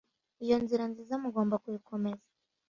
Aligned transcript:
iyo 0.43 0.55
nzira 0.63 0.83
nziza 0.91 1.15
mugomba 1.23 1.55
kuyikomeza 1.63 2.27